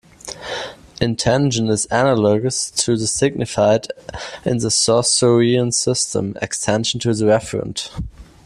[0.99, 3.85] Intension is analogous to the signified
[4.43, 7.91] in the Saussurean system, extension to the referent.